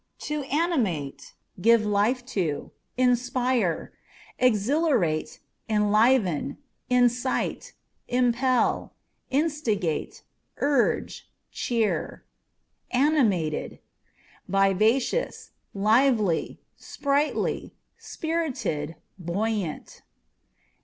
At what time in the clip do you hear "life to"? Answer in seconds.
1.85-2.71